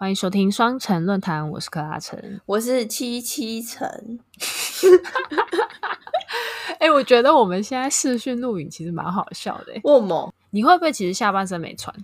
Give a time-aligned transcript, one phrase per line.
[0.00, 3.86] 欢迎收听双城论坛，我是柯阿成，我是七七成。
[6.80, 9.74] 哎、欸，我觉得我们现在视讯录影其实蛮好笑的。
[9.84, 10.32] 为什么？
[10.52, 11.94] 你会不会其实下半身没穿？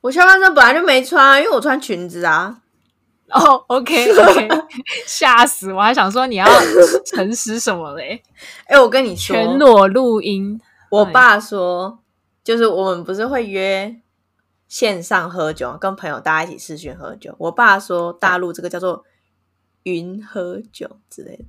[0.00, 2.62] 我下半身本来就没穿，因为我穿裙子啊。
[3.28, 4.48] 哦、 oh,，OK OK，
[5.06, 5.82] 吓死我！
[5.82, 6.46] 还想说你要
[7.04, 8.22] 诚实什么嘞？
[8.64, 10.58] 哎、欸，我跟你说，全裸录音。
[10.88, 11.98] 我爸说，
[12.42, 13.94] 就是我们不是会约
[14.72, 17.34] 线上喝酒，跟朋友大家一起视讯喝酒。
[17.36, 19.04] 我爸说，大陆这个叫做
[19.82, 21.44] 云喝酒之类的。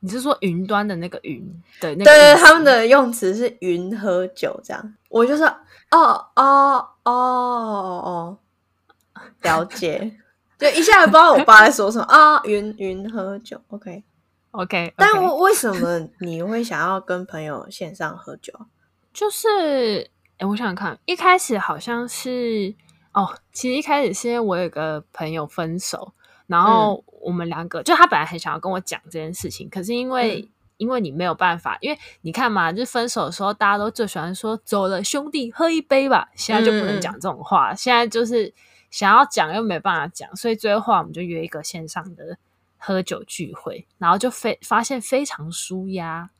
[0.00, 1.40] 你是说云端的那个云
[1.80, 2.04] 的那个？
[2.04, 4.94] 对对，他们的用词是云喝酒这样。
[5.08, 5.46] 我就说，
[5.92, 8.38] 哦哦哦哦，
[9.42, 10.18] 了解。
[10.58, 14.02] 就一下子不知道我爸在说什么啊，云云喝酒，OK
[14.50, 14.94] OK，, okay.
[14.96, 18.52] 但我为什么你会想要跟朋友线上喝酒？
[19.12, 22.74] 就是，哎、欸，我想想看，一开始好像是
[23.12, 26.12] 哦，其实一开始是因为我有个朋友分手，
[26.48, 38.52] 然后我们两个、嗯、就他本来很想要跟我讲这件事情，可是因为、嗯、因为你没有办法，因为你看嘛，就分手的时候大家都最喜欢说走了，兄弟喝一杯吧，现在就不能讲这种话，嗯、现在就是
[38.90, 42.36] 想要讲又没办法讲，所以最后我们就约一个线上的
[42.76, 46.30] 喝酒聚会，然后就非发现非常舒压。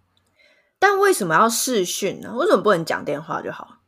[0.81, 2.35] 但为什么要视讯呢？
[2.35, 3.79] 为什么不能讲电话就好？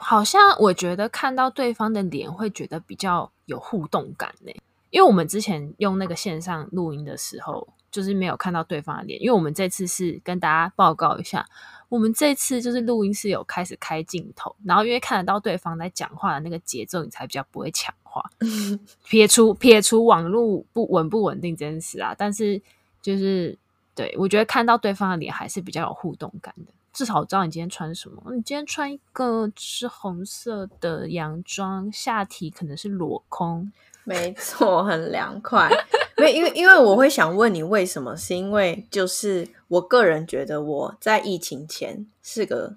[0.00, 4.52] 好像我觉得看到对方的脸会觉得比较有互动感呢。
[4.90, 9.20] 因为我们之前用那个线上录音的时候，就是没有看到对方的脸。
[9.22, 11.46] 因为我们这次是跟大家报告一下，
[11.88, 18.28] 我们这次就是录音是有开始开镜头，然后因为看得到对方在讲话的那个节奏，你才比较不会抢话。
[19.06, 22.60] 撇除撇除网络不稳不稳定这件事啊，但是
[23.00, 23.56] 就是。
[23.92, 28.22] 对，我觉得看到对方的脸还是比较有互动感的，至少我知道你今天穿什么。
[28.34, 33.72] 你今天穿一个是红色的洋装，下体可能是裸空，
[34.04, 35.70] 没错，很凉快。
[36.16, 42.76] 没，因为因为我会想问你为什么，是因为就是我个人觉得我在疫情前是个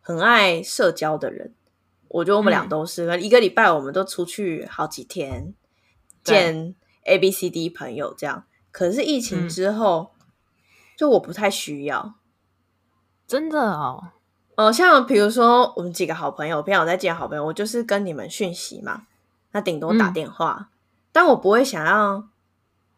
[0.00, 1.54] 很爱社交的人，
[2.08, 5.54] 我觉得我们俩都是，嗯、一个礼拜我们都出去好几天
[6.24, 8.44] 见 A B C D 朋友这样。
[8.72, 10.10] 可是疫情之后。
[10.12, 10.14] 嗯
[10.98, 12.14] 就我不太需要，
[13.28, 14.08] 真的哦。
[14.56, 19.06] 哦，像比如说我们几个好朋友，平常我在见好朋友，我就是跟你们讯息嘛，
[19.52, 20.66] 那顶多打电话，嗯，
[21.12, 22.26] 但我不会想要，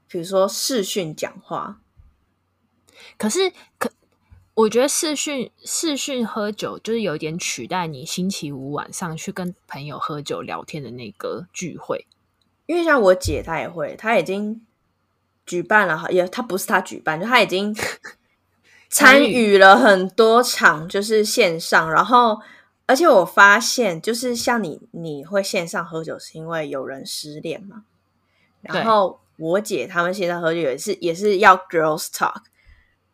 [0.08, 1.80] 比如说视讯讲话。
[3.18, 3.91] 可是，可
[4.54, 12.06] 我觉得视讯视讯喝酒就是有点取代你星期五晚上去跟朋友喝酒聊天的那个聚会，
[12.66, 14.64] 因为像我姐她也会，她已经。
[15.47, 17.74] 举办了，也她不是她举办，就她已经
[18.90, 21.90] 参与了很多场，就是线上。
[21.90, 22.40] 然后，
[22.86, 27.84] 而且我发现，就是像你，你会线上喝酒，是因为有人失恋嘛？
[28.60, 32.42] 然后我姐他们线上喝酒也是，也是要 girls talk，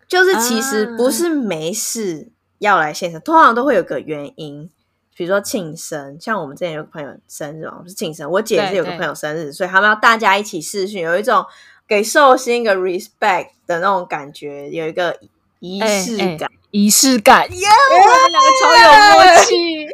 [0.09, 4.69] 就是其实不是没事要来线上，通常都会有个原因，
[5.15, 11.45] 比如说庆生，像我们之前有个朋友生日嘛，是庆生，我姐也是有个朋友生日，所以他们要大家一起试训，有一种。
[11.89, 15.17] 给寿星一个 respect 的那种感觉，有一个
[15.61, 17.71] 仪式感，仪、式感，耶、yeah!
[17.71, 17.93] yeah!！
[17.93, 19.87] 我们两个超有默契。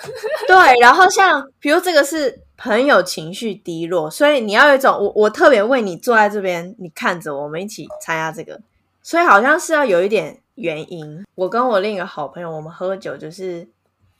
[0.48, 8.60] 对，然后像比如这个是朋友情绪低落，所以你要有一种我我特别为你坐在这边，你看着我们一起参加这个，
[9.02, 11.24] 所以好像是要有一点原因。
[11.34, 13.68] 我跟我另一个好朋友，我们喝酒就是，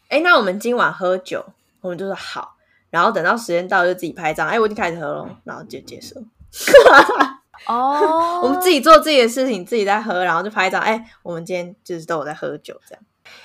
[0.09, 1.45] 哎，那我们今晚喝酒，
[1.81, 2.57] 我们就说好，
[2.91, 6.23] 然后等到时间到就自己拍照，哎，我已经开始喝了，然后就结束。
[7.67, 10.79] 哦，oh, 我们自己做自己的事情，自己在喝，然后就拍照。
[10.79, 13.05] 哎、欸，我们今天就是都有在喝酒，这样。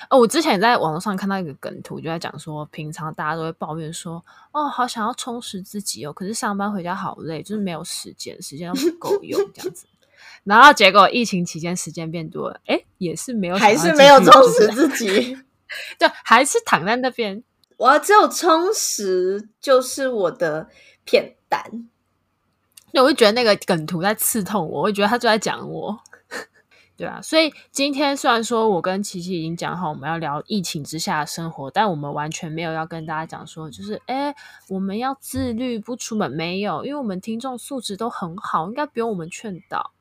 [0.09, 9.85] 哦，我之前在网络上看到一个梗图，就在讲说，平常大家都会抱怨说，哦，好想要充实自己哦，可是上班回家好累，就是没有时间，时间都不够用这样子。
[10.43, 15.37] 然后结果疫情期间时间变多了，哎、欸，也是没有，还是没有充实自己，
[15.99, 17.43] 对，还是躺在那边。
[17.77, 20.69] 我只有充实，就是我的
[21.03, 21.89] 片单。
[23.03, 25.99] 我就觉得那个梗图在刺痛我，我会觉得他就在讲我，
[26.95, 27.21] 对啊。
[27.21, 34.35] 所以今天虽然说我跟琪琪已经讲好我们要聊疫情之下的生活，但我们完全没有要跟大家讲说，就是哎，
[34.69, 39.91] 我们要自律不出门，没有，因为我们听众素质都很好，应该不用我们劝导。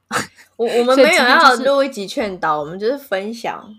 [0.57, 3.75] 我我 们没有要录一集劝导，我们就是分享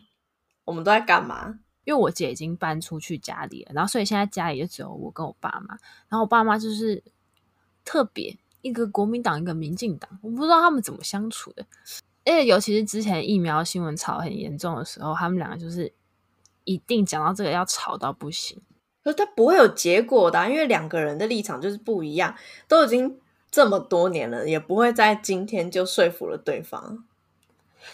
[0.65, 1.59] 我们都在干嘛。
[1.85, 5.75] 因为我姐已经搬出去家里了，然后所以现在家里就只有我跟我爸妈，
[6.09, 7.03] 然后我爸妈就是
[7.85, 8.35] 特别。
[8.65, 11.63] 一个国民党，一个民进党，我不知道他们怎么相处的。
[12.25, 15.93] 而且尤其是之前疫苗新闻吵很严重的时候，他们两个就是
[16.63, 18.59] 一定讲到这个要吵到不行。
[19.03, 22.35] 可是他不会有结果的啊，因为两个人的立场就是不一样，
[22.67, 23.19] 都已经
[23.51, 27.05] 这么多年了，也不会在今天就说服了对方。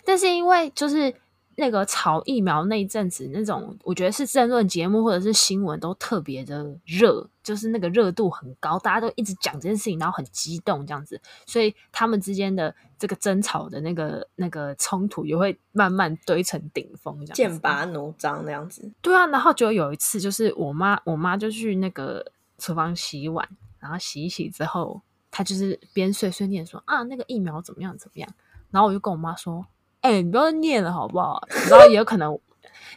[0.05, 1.13] 但是因为就是。
[1.55, 18.89] 那个炒疫苗那一阵子，那种我觉得是政论节目或者是新闻都特别的热，就是那个热度很高，大家都一直讲这件事情，然后很激动这样子，所以他们之间的这个争吵的那个那个冲突也会慢慢堆成顶峰，这样剑拔弩张那样子。
[19.01, 23.47] 对啊，然后就有一次，就是我妈我妈就去那个厨房洗碗，
[23.79, 28.29] 然后洗一洗之后，她就是边碎碎念说啊，那个疫苗怎么样怎么样，
[28.71, 29.65] 然后我就跟我妈说。
[30.01, 31.41] 哎、欸，你不要念了好不好？
[31.69, 32.37] 然后也有可能，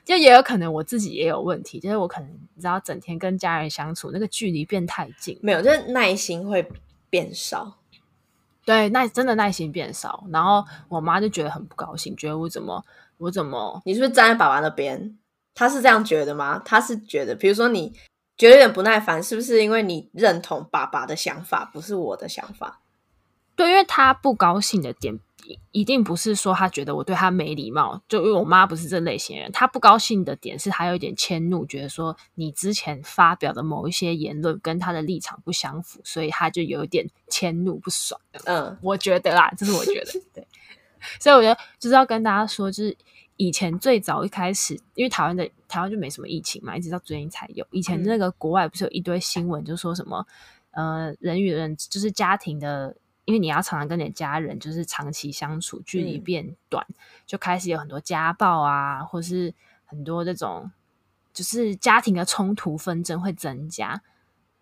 [0.04, 6.66] 就也有可能我自己也有问题，就是我可能你知道，整天跟家人相处，那个距离变太近，没有，就是耐心会
[7.10, 7.78] 变少。
[8.64, 10.24] 对，耐真的耐心变少。
[10.32, 12.82] 然后我妈就觉得很不高兴，觉得我怎么
[13.18, 15.18] 我怎么，你是不是站在爸爸那边？
[15.54, 16.60] 他是这样觉得吗？
[16.64, 17.92] 他是觉得，比如说你
[18.38, 22.80] 觉得有点不耐烦，是不是因为你认同爸爸的想法，不是我的想法？
[23.54, 25.20] 对，因为他不高兴的点。
[25.72, 29.52] 一定不是说他觉得我对他没礼貌，就因为我妈不是这类型的人。
[29.52, 38.20] 他不高兴的点是他有一点迁怒，觉得说你之前发表的某一些言论跟他的立场不相符，所以他就有一点迁怒不爽。
[38.44, 40.46] 嗯，我觉得啦，这是我觉得对。
[41.20, 42.96] 所以我觉得就是要跟大家说，就是
[43.36, 47.66] 以前最早一开始，因为台湾的台湾就没什么疫情嘛，一直到最近才有。
[47.70, 50.26] 以前那个国外不是有一堆新闻，就说什么
[50.70, 52.96] 呃人与人就是家庭的。
[53.24, 56.94] 因为你要常常跟你的家人就是长期相处，距离变短，嗯，
[57.26, 59.54] 就开始有很多家暴啊，或是
[59.84, 60.70] 很多这种
[61.32, 64.02] 就是家庭的冲突纷争会增加，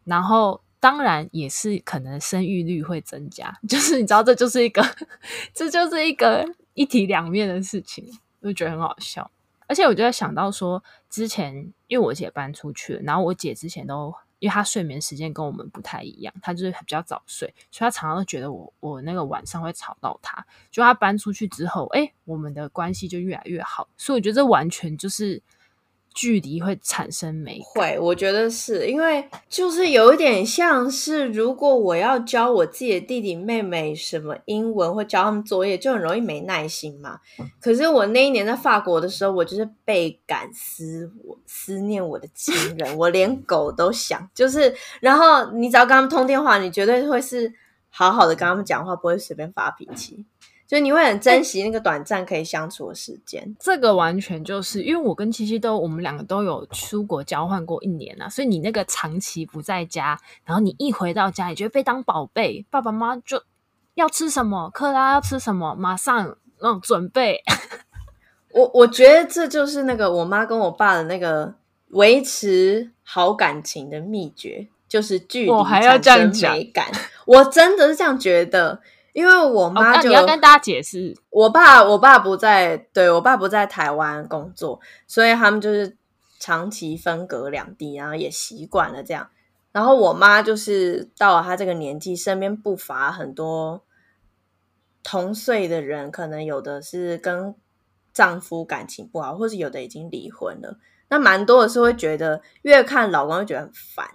[0.04, 4.82] 然后当然也是可能生育率会增加， 就是你知道这就是一个
[5.52, 8.06] 这就是一个一体两面的事情，
[8.40, 9.30] 我就觉得很好笑。
[9.66, 14.14] 而且我就在想到说，之前因为我姐搬出去，然后我姐之前都。
[14.42, 20.44] 因为他睡眠时间跟我们不太一样，他就是比较早睡，所以他常常都觉得我我那个晚上会吵到他。
[20.68, 23.88] 就他搬出去之后，哎，我们的关系就越来越好。
[23.96, 25.40] 所以我觉得这完全就是。
[26.14, 37.18] 距离会产生美感，会，我觉得是因为就是有一点像是，如果我要教我自己的弟弟妹妹什么英文，或教他们作业，就很容易没耐心嘛。
[37.60, 47.52] 可是我那一年在法国的时候，我就是倍感思我思念我的亲 人，我连狗都想，就是然后你只要跟他们通电话，你绝对会是
[47.88, 50.24] 好好的跟他们讲话，不会随便发脾气。
[50.72, 53.42] 所以你会很珍惜那个短暂可以相处的时间。
[53.42, 63.42] 欸，这个完全就是因为我跟七七都，我们两个都有出国交换过一年啊，所以你那个长期不在家，然后你一回到家，你就会被当宝贝，爸爸妈妈就
[63.96, 67.42] 要吃什么，克拉要吃什么，马上嗯准备。
[68.54, 71.54] 我我觉得这就是那个我妈跟我爸的那个
[71.88, 76.86] 维持好感情的秘诀，就是距离产生美感。
[77.26, 78.80] 我，我真的是这样觉得。
[79.12, 85.98] 因为我妈就、哦、你要跟大家解释，我爸我爸不在，对，我爸不在台湾工作，所以他们就是
[86.38, 89.28] 长期分隔两地，然后也习惯了这样。
[89.70, 93.82] 然后我妈就是到了她这个年纪，身边不乏很多
[95.02, 97.54] 同岁的人，可能有的是跟
[98.14, 100.78] 丈夫感情不好，或是有的已经离婚了。
[101.08, 104.06] 那蛮多的是会觉得越看老公就觉得很烦，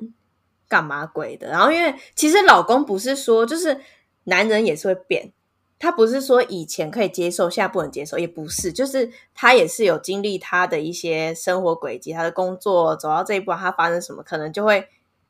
[0.67, 1.49] 干嘛鬼的。
[1.49, 3.79] 然后因为其实老公不是说就是。
[4.27, 5.31] 男人也是会变，
[5.79, 14.85] 他不是说以前可以接受，现在不能接受，也不是，就是他也是有经历他的一些生活轨迹，他的工作走到这一步，他发生什么，可能就会，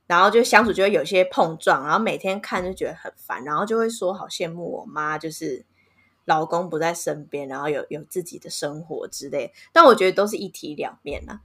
[0.08, 5.64] 然后就相处就会有些碰撞，然后每天看就觉得很烦，然后就会说好羡慕我妈，就是
[6.26, 11.42] 老公不在身边，然后有有自己的生活之类，但我觉得都是一体两面呐，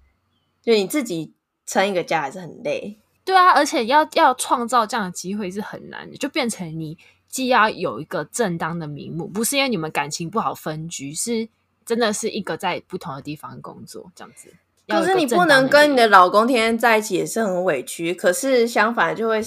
[0.62, 1.35] 就你自己
[1.66, 6.97] 撑一个家还是很累，对啊，而且要要创造这样的机会是很难的，就变成你。
[7.32, 11.48] 既要有一个正当的名目，不是因为你们感情不好分居，是
[11.82, 14.52] 真的是一个在不同的地方工作这样子。
[14.86, 18.12] 可是你不能跟你的老公天天在一起，也是很委屈。
[18.12, 19.40] 可是相反，就会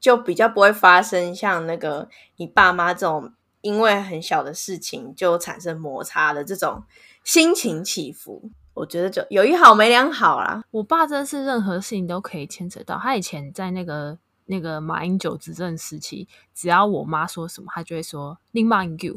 [0.00, 6.84] 就比较不会发生像那个你爸妈这种因为很小的事情就产生摩擦的这种
[7.22, 8.50] 心情起伏。
[8.72, 10.64] 我觉得就有一好没两好啦。
[10.70, 12.98] 我爸真的是任何事情都可以牵扯到。
[12.98, 14.16] 他以前在那个。
[14.46, 19.16] 那个马英九执政时期，只要我妈说什么，他就会说“你骂英九”。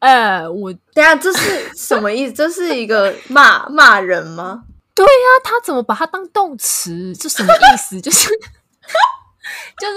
[0.00, 2.32] 哎，我 等下这是什么意思？
[2.32, 4.64] 这是一个骂骂人吗？
[4.94, 7.14] 对呀、啊，他怎么把它当动词？
[7.16, 7.98] 这什么意思？
[8.02, 9.96] 就是就是，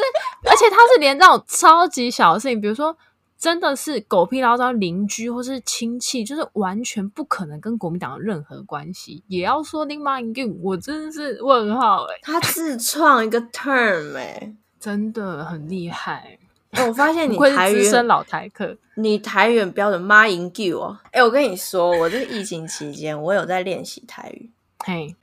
[0.49, 2.97] 而且他是连这种超级小的事情，比如说
[3.37, 9.23] 真的是狗屁倒灶邻居或是亲戚，就是完全不可能跟国民党有任何关系。
[9.27, 14.55] 也要说林马英九，我真的是问号哎、欸，他自创一个 term 哎、欸，
[14.87, 16.39] 真的很厉害。
[16.87, 20.97] 我发现你 台语资深老台客，你台语标准马英九哦。
[21.11, 24.49] 哎，我跟你说，我这个疫情期间，我有在练习台语。
[24.85, 25.13] 嘿，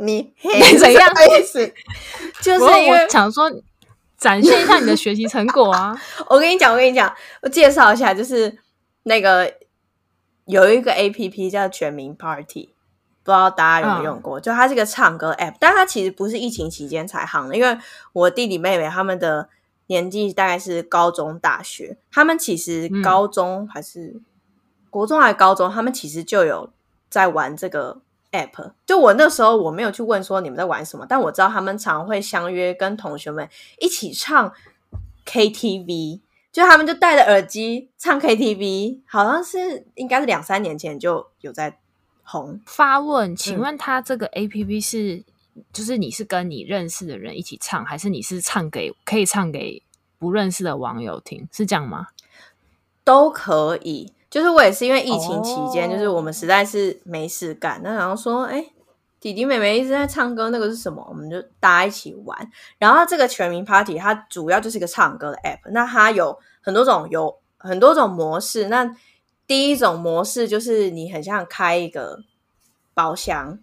[0.00, 0.30] 你
[0.78, 1.72] 怎样意思？
[2.42, 3.50] 就是因为我想说。
[4.18, 5.98] 展现一下你的学习成果啊！
[6.28, 8.54] 我跟你讲，我跟你讲，我介绍一下，就是
[9.04, 9.50] 那个
[10.44, 12.68] 有一个 APP 叫全民 Party，
[13.30, 14.38] 不知道大家有没有用过？
[14.38, 17.78] 嗯、就它是个唱歌 App，但它其实不是疫情期间才行的，因为
[18.12, 19.48] 我弟弟妹妹他们的
[19.86, 24.24] 年纪大概是高中、大学，他们其实高中还是、嗯、
[24.90, 26.70] 国中还是高中，他们其实就有
[27.08, 28.00] 在玩这个。
[28.32, 33.48] app 就我那时候我没有去问说你们在玩什么，但我知道他们常会相约跟同学们
[33.80, 34.52] 一起唱
[35.26, 36.20] KTV，
[36.52, 41.80] 就他们就戴着耳机唱 KTV，好像是应该是两三年前就有在
[42.30, 42.60] 红。
[42.66, 49.82] 发问，请问他这个 app 是、嗯、就是你是跟你认识的人一起唱，还是你是唱给可以唱给
[50.18, 51.48] 不认识的网友听？
[51.50, 52.08] 是这样吗？
[53.02, 54.12] 都可以。
[54.30, 55.92] 就是我也是因为疫情期间，oh.
[55.92, 58.72] 就是我们实在是没事干，那然后说，哎、欸，
[59.18, 61.04] 弟弟妹妹一直在唱歌，那个是什么？
[61.08, 62.50] 我们就大家一起玩。
[62.78, 68.68] 然后这个全民 Party 它主要就是一个唱歌的 app，那它有很多种，有很多种模式。
[68.68, 68.94] 那
[69.50, 72.20] 第一种模式就是你很像开一个
[72.94, 73.58] 包厢，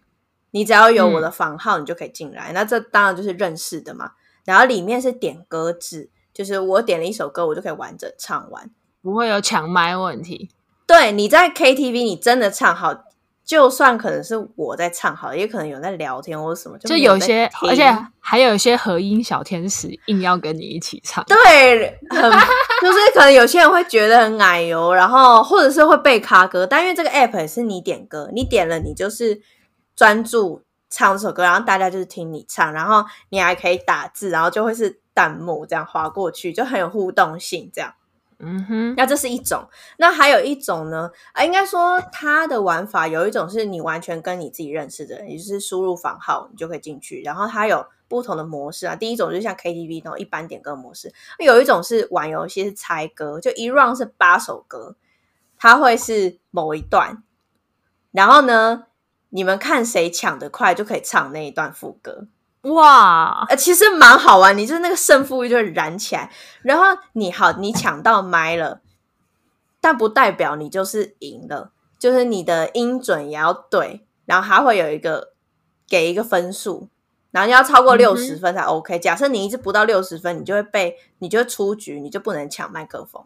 [0.52, 2.52] 你只要有我的房号，你就可以进来。
[2.52, 4.12] 嗯、那这当然就是认识的嘛。
[4.44, 8.70] 然后里面是点歌制，就是我点了一首歌，我就可以完整唱完，
[9.02, 10.50] 不会有抢麦问题。
[10.86, 13.06] 对，你在 KTV，你真的唱好，
[13.48, 21.24] 就算可能是我在唱好，也可能有人在聊天或者什么，就有些，而且还有一些和音小天使硬要跟你一起唱。
[21.24, 22.30] 对，很
[22.82, 29.42] 就是可能有些人会觉得很奶油，然后或者是会背卡歌，但因为这个 app 也是你点歌，你点了你就是
[29.96, 37.94] 专注唱这首歌，然后大家就是听你唱，然后你还可以打字，然后就会是弹幕这样划过去，就很有互动性这样。
[38.40, 39.68] 嗯哼，那这是一种，
[39.98, 41.10] 那还有一种呢？
[41.34, 47.22] 啊，应该说它的玩法有一种是你完全跟你自己认识的人，也就是输入房号，你就可以进去。
[47.24, 54.96] 然后它有不同的模式啊，第一种就像 KTV 那种一般点歌模式，有一种是玩游戏是猜歌，就一 round 是八首歌，
[55.58, 57.24] 它会是某一段，
[58.12, 58.84] 然后呢，
[59.30, 62.28] 你们看谁抢得快，就可以唱那一段副歌。
[62.74, 66.32] 哇，呃，其实蛮好玩，你就是那个胜负欲就会燃起来。
[66.64, 68.82] 然后你好，你抢到麦了，
[69.80, 75.34] 但不代表你就是赢了，就是你的音准也要对，然后还会有一个
[75.88, 76.90] 给一个分数，
[77.32, 78.98] 然后你要超过六十分才 OK。
[78.98, 79.02] 嗯。
[79.02, 83.24] 假设你一直不到六十分，你就会被，你就会出局，你就不能抢麦克风。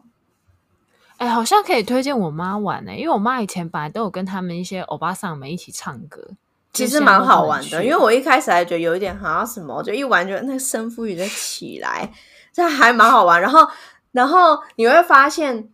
[1.16, 6.30] 哎，好像可以推荐我妈玩呢，因为我妈以前本来都有跟他们一些欧巴桑们一起唱歌。
[6.72, 12.10] 其实蛮好玩的，因为我一开始还觉得有一点好像什么，就一玩就那个胜负欲就起来，
[12.52, 13.40] 这还蛮好玩。
[13.40, 13.68] 然后，
[14.12, 15.68] 然后你会发现，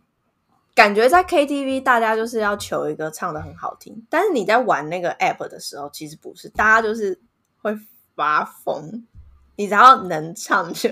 [0.75, 7.19] 感觉在 KTV 大家就是要求一个唱的很好听，但是你在玩那个 App 的时候，其实不是，大家就是
[7.61, 7.77] 会
[8.15, 9.05] 发疯，
[9.55, 10.89] 你只要能唱就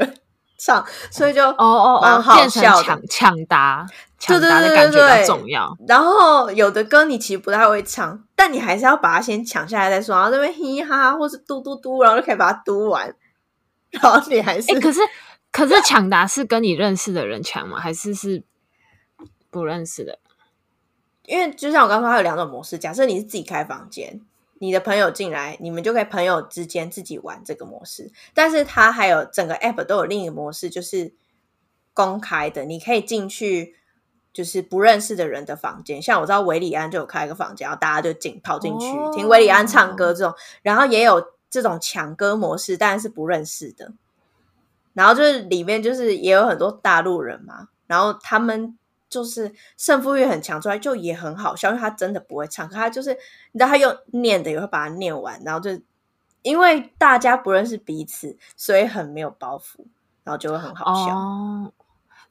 [0.57, 3.87] 唱，所以就哦哦蛮好笑的，抢抢答。
[4.19, 5.93] 抢答的感觉比较重要，对对对对。
[5.93, 10.15] 然后有的歌你其实不太会唱，但你还是要把它先抢下来再说。
[10.15, 13.13] 然后那边嘻嘻哈哈，或是嘟嘟嘟，然后就可以把它嘟完。
[13.91, 14.73] 然后你还是……
[14.73, 14.99] 哎，可是
[15.51, 17.79] 可是抢答是跟你认识的人抢吗？
[17.79, 18.41] 还是是
[19.51, 20.17] 不认识的？
[21.27, 22.79] 因为就像我刚刚说，它有两种模式。
[22.79, 24.19] 假设你是自己开房间，
[24.59, 28.11] 你的朋友进来，你们就可以朋友之间自己玩这个模式。
[28.33, 31.13] 但是它还有整个 app 都有另一个模式，就是
[31.93, 33.75] 公开的，你可以进去。
[34.33, 43.93] 就是不认识的人的房间，像我知道韦里安就有开一个房间，然后大家就进跑进去、哦、听韦里安唱歌这种，然后也有这种抢歌模式，但是不认识的。
[44.93, 48.77] 然后就是里面就是也有很多大陆人嘛，然后他们
[49.09, 53.13] 就是胜负欲很强，出来就也很好笑，因为他真的不会唱，可他就是
[53.51, 55.71] 你知道他用念的也会把它念完，然后就
[56.41, 59.85] 因为大家不认识彼此，所以很没有包袱，
[60.23, 61.73] 然后就会很好笑。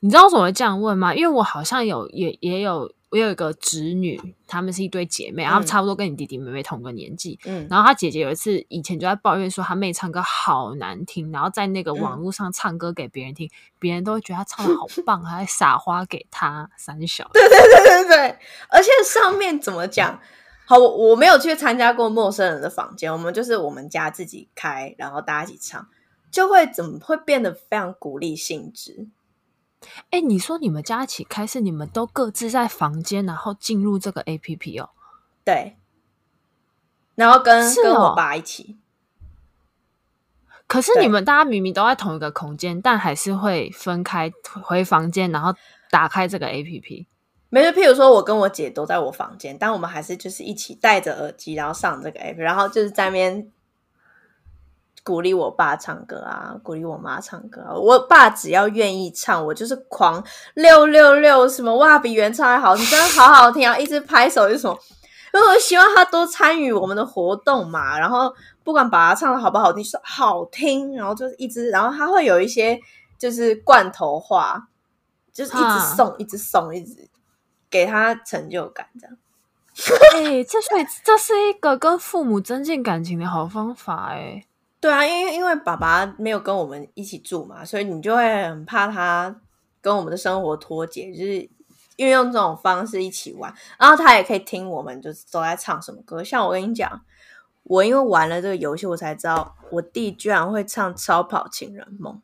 [0.07, 1.13] 你知道为什么会这样问吗？
[1.13, 7.37] 因为我好像有也也有我有一个侄女，她们是一对姐妹，然后差不多跟你弟弟妹妹同个年纪。
[7.45, 17.29] 嗯，然后她姐姐有一次以前就在抱怨说她妹唱歌好难听，然后在那个网络上唱歌给别人听，别、嗯、人都会觉得她唱的好棒，还在撒花给她三小。
[17.35, 20.21] 对对对对对，而且上面怎么讲？
[20.67, 25.89] 好，我我没有去参加过陌生人的房间，我们就是我们家自己开，然后大家一起唱，
[26.31, 29.09] 就会怎么会变得非常鼓励性质。
[30.11, 34.91] 哎，你说你们家一起开，是你们都各自在房间，然后进入这个 APP 哦？
[35.45, 35.77] 对，
[37.15, 38.77] 然后跟、哦、跟我爸一起。
[40.67, 45.55] 可是你们大家明明都在同一个空间，但还是会分开回房间，然后
[45.91, 47.07] 打开这个 APP。
[47.49, 53.49] 没事，譬如说我跟我姐都在我房间，但我们还是就是一起戴着耳机，然后上这个 APP，然后就是在那边
[55.07, 57.73] 鼓励我爸唱歌啊，鼓励我妈唱歌啊。
[57.73, 60.21] 我爸只要愿意唱，我就是狂
[60.55, 64.77] 六六六，什么哇比原唱还好，你真的好好听啊，一直拍手就是什么。
[65.33, 68.35] 因为我希望他多参与我们的活动嘛，然后
[68.65, 72.77] 不管把他唱的好不好听，说好听，然后就是一直，然后他会有一些
[73.17, 74.67] 就是罐头话，
[75.33, 77.09] 就是一直送，一直送，一直
[77.71, 79.17] 给他成就感，这样。
[80.15, 80.69] 哎、欸，这是
[81.05, 84.45] 这是一个跟父母增进感情的好方法，哎。
[84.87, 89.35] 对啊，因为因为爸爸没有跟我们一起住嘛，所以你就会很怕他
[89.81, 91.51] 跟我们的生活脱节，就是。
[91.97, 96.23] 运用这种方式一起玩，然后他也可以听我们就是都在唱什么歌。
[96.23, 97.01] 像我跟你讲，
[97.63, 102.21] 我因为玩了这个游戏，我才知道我弟居然会唱《超跑情人梦》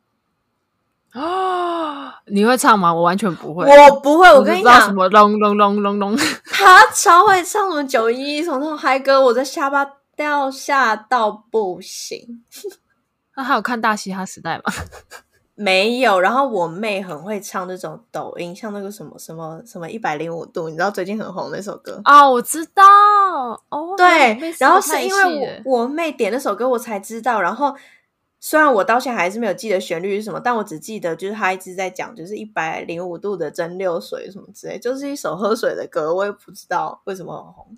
[1.19, 2.21] 啊！
[2.27, 2.93] 你会唱吗？
[2.93, 4.31] 我完全不会，我不会。
[4.31, 6.15] 我跟你讲，什么隆隆隆隆隆，
[6.51, 9.83] 他超会唱什么九一一什么那种嗨歌，我在下巴
[10.15, 12.43] 掉下到不行。
[13.35, 14.73] 那还有看《大嘻哈时代》吗？
[15.55, 22.31] 没有，然后我妹很会唱这种抖音，像那个什么什么什么一百零五度，你知道最近很红那首歌哦？
[22.31, 22.83] 我知道
[23.69, 27.39] 哦，对，然后是因为我我妹点那首歌，我才知道。
[27.39, 27.75] 然后
[28.39, 37.77] 虽然我到现在还是没有记得旋律是什么，但我只记得就是她一直在讲，就是一百零五度的蒸馏水什么之类，就是一首喝水的歌，我也不知道为什么很红。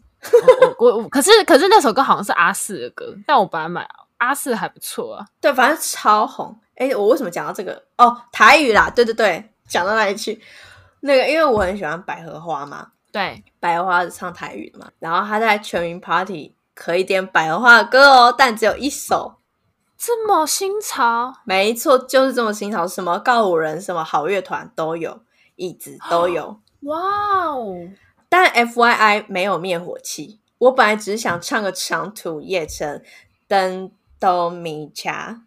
[0.80, 6.58] 我我可是可是那首歌好像是阿四的歌，但我把它买阿四还不错啊，对，反正超红。
[6.76, 7.82] 哎，我为什么讲到这个？
[7.98, 10.42] 哦，台语啦，对对对，讲到哪里去？
[11.00, 19.36] 那个，因为我很喜欢百合花嘛，对，百合花是唱台语的嘛，然后他在全民 Party 可以点百合花的歌哦，但只有一首，
[19.98, 21.34] 这么新潮？
[21.46, 25.22] 没错，就是这么新潮，什么告五人，什么好乐团都有，
[25.56, 27.00] 一直都有，哇
[27.52, 27.78] 哦！
[28.30, 33.02] 但 FYI 没有灭火器，我本来只是想唱个长途夜程，
[33.48, 35.42] 灯都米卡。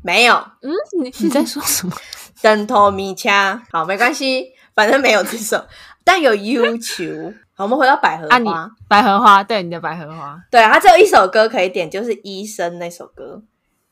[0.00, 1.94] 没有，嗯，你你在说什么？
[2.40, 5.66] 灯头米恰，好，没关系，反正没有这首，
[6.04, 7.34] 但有 YouTube。
[7.52, 13.42] 好，我们回到百合花，啊、百合花，对，你的百合花，对，它只有一首歌可以点，就是医生那首歌。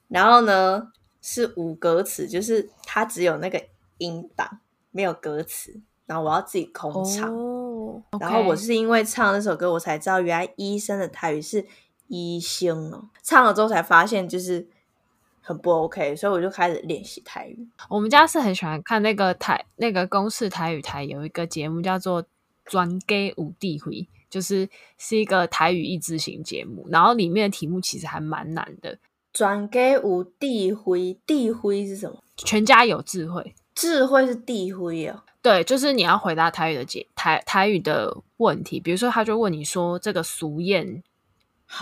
[0.06, 3.60] 然后呢，是无歌词，就是它只有那个
[3.98, 4.60] 音档，
[4.92, 5.80] 没有歌词。
[6.06, 7.34] 然后我要自己空唱。
[7.34, 7.65] 哦
[8.10, 11.64] okay、然后我是因为唱那首歌，我才知道原来医生的台语是
[12.08, 13.08] 医生哦。
[13.22, 14.68] 唱了之后才发现，就是。
[15.48, 17.68] 很不 OK，所以我就开始练习台语。
[17.88, 22.20] 我们家是很喜欢看那个台那个公式台语台有一个节目叫做
[22.64, 23.92] 《专给五帝回》，
[24.28, 24.68] 就是
[24.98, 26.84] 是一个台语益智型节目。
[26.90, 28.98] 然后里面的题目其实还蛮难的。
[29.32, 32.24] 专给五帝回，帝回是什么？
[32.34, 35.22] 全家有智慧，智慧是智慧哦。
[35.40, 38.80] 对，就是你要回答台语的解台台语的问题。
[38.80, 41.00] 比如说，他就问你说这个俗谚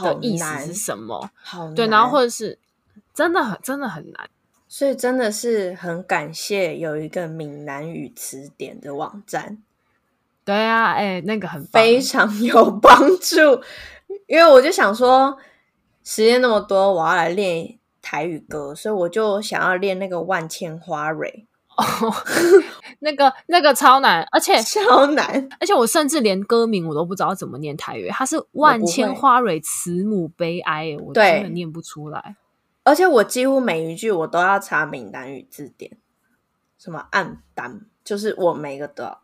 [0.03, 1.31] 的意思是什么？
[1.35, 2.59] 好难，对，然后或者是。
[3.13, 4.29] 真的很真的很难，
[4.67, 9.63] 所以真的是很感谢有一个闽南语词典的网站。
[10.45, 13.63] 对啊，哎、欸，那个很非常有帮助，
[14.27, 15.39] 因为我就想说，
[16.03, 21.47] 时间那么多，我要来练台语歌，所以我就想要练那个万千花蕊。
[21.77, 22.15] 哦，
[23.01, 32.37] 那个那个超难，而且超难，而且我甚至连歌名我都不知道怎么念台语，它是万千花蕊，慈母悲哀，我，我真的念不出来。
[32.83, 35.97] 而且我几乎每一句我都要查闽南语字典，
[36.79, 39.23] 什么暗单，就是我每个都要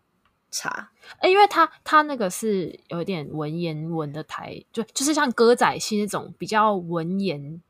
[0.51, 0.91] 查。
[1.19, 7.61] 欸、因为他他那个是有点文言文的台，就就是像歌仔戏那种比较文言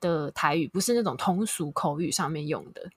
[0.00, 2.88] 的台语，不是那种通俗口语上面用的。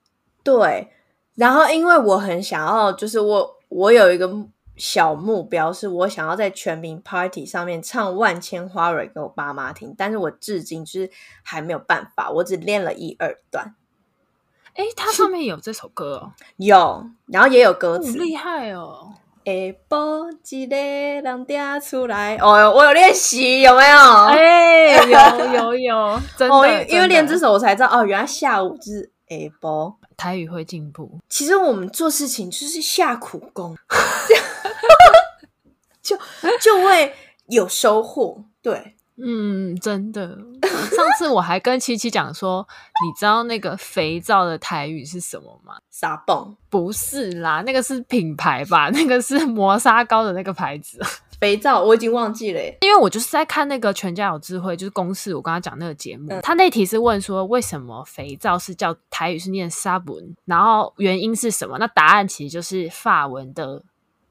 [0.44, 0.88] 对，
[1.36, 4.30] 然后因为我很想要，就是我我有一个。
[4.78, 11.12] 小目标是我想要在全民 Party 上面唱《万千花蕊》给我爸妈听，但是我至今就是
[11.44, 13.76] 还没有办法，我只练了一二段。
[14.74, 19.13] 哎，它上面有这首歌哦， 有，然后也有歌词，厉害哦！
[19.46, 19.52] 下
[19.89, 24.00] 晡一个人嗲出来，哦，我有练习，有没有？
[24.30, 29.12] 哎，有有有， 真的，哦，因为练这首我才知道，哦，原来下午就是
[30.17, 31.20] 台语会进步。
[31.30, 33.78] 其实我们做事情就是下苦功。
[36.02, 36.17] 就
[36.60, 37.13] 就会
[37.48, 42.67] 有收获，对，嗯，真的，上次我还跟七七讲说，
[43.06, 45.78] 你知道那个肥皂的台语是什么吗？
[45.91, 46.58] 沙泵？
[46.70, 48.89] 不是啦，那个是品牌吧？
[48.89, 51.00] 那个是磨砂膏的那个牌子。
[51.42, 61.80] 肥皂我已经忘记了，因为我就是在看那个全家有智慧，就是公式我刚刚讲那个节目，嗯、他那题是问说为什么肥皂是叫台语是念沙文，然后原因是什么？
[61.80, 63.82] 那答案其实就是法文的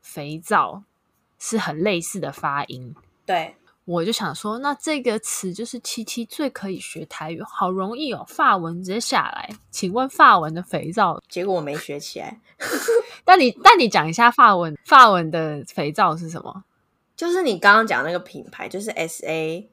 [0.00, 0.84] 肥皂
[1.40, 2.94] 是很类似的发音。
[3.26, 9.50] 对，我就想说，那这个词就是七七最可以学台语，好容易哦，法文直接下来。
[9.72, 12.38] 请问法文的肥皂，结果我没学起来。
[13.24, 16.62] 但你但你讲一下法文，法文的肥皂是什么？
[17.20, 19.70] 就是你刚刚讲那个品牌，就是 S A，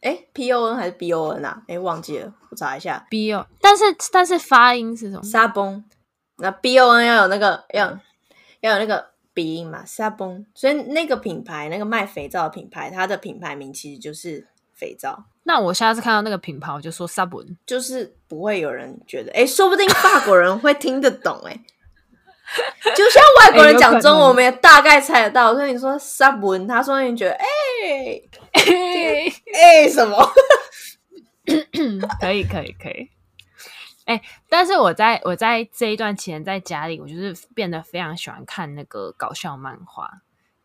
[0.00, 1.60] 哎，P O N 还是 B O N 啊？
[1.66, 3.04] 哎，忘记了，我查一下。
[3.10, 5.22] B O，但是但是发音是什么？
[5.24, 5.84] 沙崩。
[6.36, 7.98] 那 B O N 要有那个要
[8.60, 9.84] 要有那个鼻音嘛？
[9.84, 10.46] 沙崩。
[10.54, 15.24] 所以那个品牌，那个卖肥皂的品牌，它的品牌名其实就是肥皂。
[15.42, 21.60] 那我下次看到那个品牌，我就说 Sabon，，就是不会有人觉得，哎，说不定法国人会听得懂，哎。
[22.96, 25.50] 就像外国人讲中文，欸、我们也大概猜得到。
[25.50, 27.46] 我跟你说 sabun，他说你觉得哎
[28.52, 30.16] 哎哎什么？
[32.20, 33.10] 可以可以可以。
[34.06, 40.10] 哎、欸，但是我在我在这一段期间在家里，我就是变得非常喜欢看那个搞笑漫画，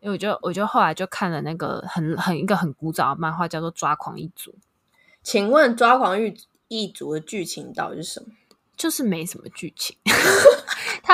[0.00, 4.50] 因为我就我就后来就看了那个很很一个很古早的漫画，叫做《抓狂一族》。
[5.22, 6.34] 请问《抓狂一
[6.68, 8.28] 一族》的剧情到底是什么？
[8.76, 9.96] 就是没什么剧情。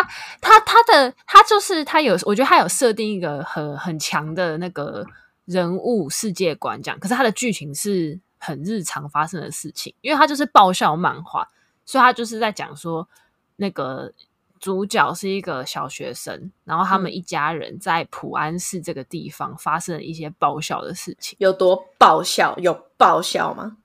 [0.02, 5.06] 他他他的他就是他有，我觉得他有设定一个很很强的那个
[5.44, 6.98] 人物世界观，这样。
[6.98, 11.48] 可是他的剧情是很日常发生的事情，因为他就是爆笑漫画，
[11.84, 13.08] 所以他就是在讲说，
[13.56, 14.12] 那个
[14.58, 21.36] 主角是一个小学生，然后他们一家人在普安市这个地方发生了一些爆笑的事情。
[21.40, 22.56] 有多爆笑？
[22.58, 23.78] 有爆笑吗？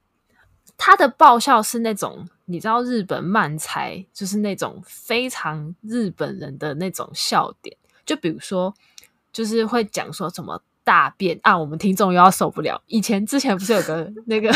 [0.78, 2.28] 他的爆笑是那种。
[2.48, 8.72] 你知道日本漫才就是那种非常日本人的那种笑点，就比如说，
[9.34, 12.80] 就是会讲说什么大便啊，我们听众又要受不了。
[12.86, 14.54] 以前之前不是有个那个，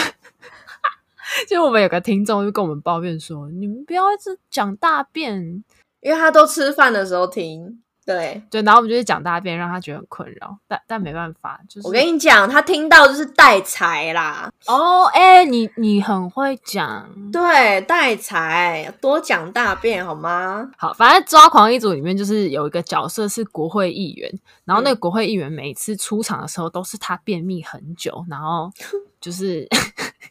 [1.49, 5.63] 就我们有个听众就跟我们抱怨说，你们不要一直讲大便，
[6.01, 7.82] 因为他都吃饭的时候听。
[8.10, 14.52] 对对，然后我们就是讲大便，让他觉得很困扰，但但没办法，就是我跟你讲，他听到就是带财啦。
[14.65, 20.72] 哦，哎，你你很会讲，对，带财，多讲大便好吗？
[20.76, 28.72] 好，反正抓狂一组里面就是有一个角色是国会议员，然后那个国会议员每次出场的时候都是他便秘很久，然后
[29.19, 29.67] 就是。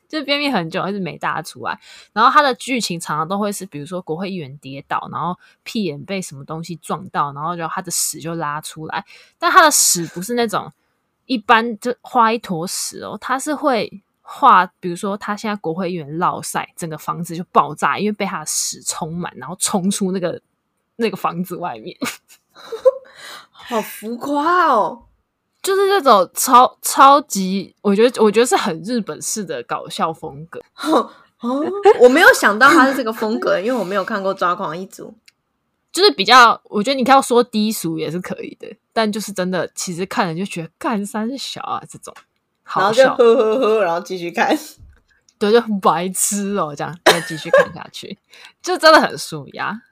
[0.08, 1.78] 就便秘很久，一直没大出来。
[2.14, 9.04] 然后他的剧情常常都会是，比如说国会议员跌倒，然后屁眼被什么东西撞到，然后就他的屎就拉出来。
[9.38, 10.72] 但他的屎不是那种
[11.26, 20.40] 一般就画一坨屎哦，他是会画，比如说他现在国会议员落赛，整个房子就爆炸，因为被他的屎充满，然后冲出那个
[20.96, 21.94] 那个房子外面，
[23.52, 25.07] 好浮夸哦。
[25.60, 30.60] 就是这种超超级，我觉得我觉得是很日本式的搞笑风格。
[31.40, 31.64] 哦，
[32.00, 35.06] 我没有想到他是这个风格，因为我没有看过《抓狂一族》，
[35.92, 42.14] 就是比较，我觉得你要说低俗也是可以的，但就是真的，其实看了就觉得干三小啊这种，
[42.64, 44.56] 然后就呵呵呵，然后继续看，
[45.38, 48.18] 对，就很白痴哦，这样再继续看下去，
[48.62, 49.82] 就真的很舒压。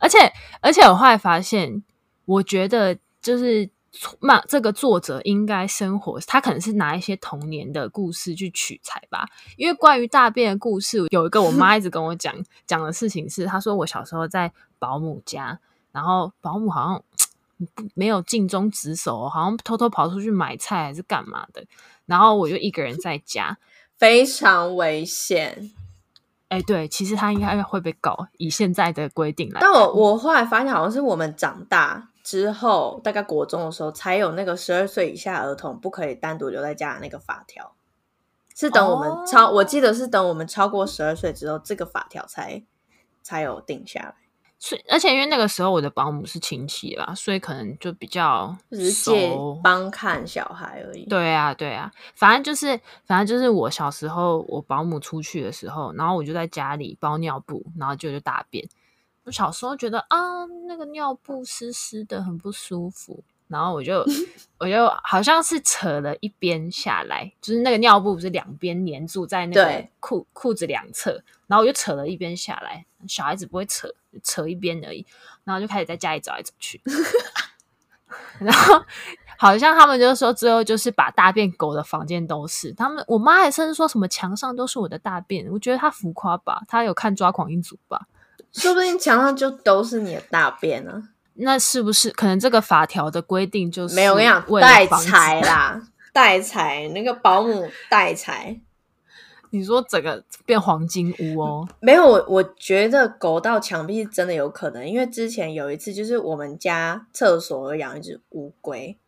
[0.00, 1.82] 而且而且我后来发现，
[2.24, 3.68] 我觉得就是。
[4.20, 9.26] 那这个作者应该生活，他可能是拿一些童年的故事去取材吧。
[9.56, 12.34] 因为关于大便的故事，有一个我妈一直跟我讲
[12.66, 15.58] 讲的事情是，她说我小时候在保姆家，
[15.92, 17.02] 然后保姆好像
[17.94, 21.64] 没有尽忠职守，好像偷偷跑出去买菜还是干嘛的，
[22.04, 23.56] 然后我就一个人在家，
[23.96, 25.72] 非常危险。
[26.48, 29.60] 哎，对，其实他应该会被告，以现在的规定来。
[29.60, 32.10] 但我我后来发现，好像是我们长大。
[32.26, 37.76] 之后大概国中的时候，才有那个十二岁以下儿童不可以单独留在家的那个法条，
[38.52, 42.64] 是等我们超，哦、我记得是等我们超过十二岁之后，这个法条才
[43.22, 44.14] 才有定下来。
[44.58, 49.30] 所以，而且因为那个时候我的保姆是亲戚啦，所以可能就比较直接
[49.62, 51.06] 帮看小孩而已。
[51.06, 58.68] 对啊，对啊，反正就是，反正就是我小时候我保姆出去的时候，然后我就在家里包尿布，然后就就大便。
[59.26, 63.22] 我小时候觉得啊，那个尿布湿湿的，很不舒服。
[63.48, 64.04] 然后我就，
[64.58, 72.86] 我就好像是扯了一边下来，就是那个尿布不是两边粘住在那个裤裤子两侧，然后我就扯了一边下来。
[73.08, 73.88] 小孩子不会扯，
[74.22, 75.04] 扯一边而已。
[75.42, 76.80] 然后就开始在家里走来走去。
[78.38, 78.80] 然后
[79.38, 83.04] 好像他们就说，最后就是把大便狗的房间都是他们。
[83.08, 88.06] 我妈还甚至说什么墙上都是我的大便，我觉得她浮夸吧，她有看抓狂一族吧？
[88.52, 91.02] 说不定墙上就都是你的大便呢、啊？
[91.34, 94.12] 那是不是可能这个法条的规定就是没有？
[94.12, 95.82] 我跟你讲，带财啦，
[96.12, 98.58] 带财，那个保姆带财。
[99.50, 101.68] 你说整个变黄金屋哦？
[101.80, 108.98] 没有，我我觉得狗到墙壁是真的有可能，因为之前有一次，就是我们家厕所有养一只乌龟，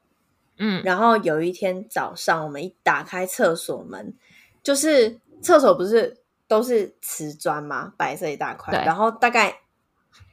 [0.58, 4.14] 嗯，然后有一天早上，我们一打开厕所门，
[4.62, 7.92] 就是厕所不是都是瓷砖嘛？
[7.96, 9.60] 白色一大块，然后大概